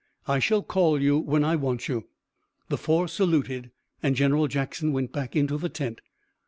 [0.27, 2.07] I shall call you when I want you."
[2.69, 3.69] The four saluted
[4.01, 6.01] and General Jackson went back into the tent.